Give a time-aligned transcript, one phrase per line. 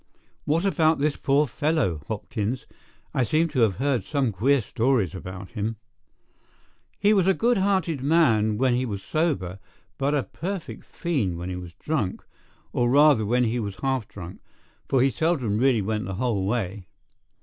[0.45, 2.65] What about this poor fellow, Hopkins?
[3.13, 5.75] I seem to have heard some queer stories about him."
[6.97, 9.59] "He was a good hearted man when he was sober,
[9.99, 12.23] but a perfect fiend when he was drunk,
[12.73, 14.39] or rather when he was half drunk,
[14.89, 16.87] for he seldom really went the whole way.